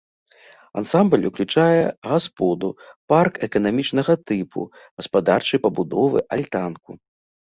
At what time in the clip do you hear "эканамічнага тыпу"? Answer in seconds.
3.49-4.59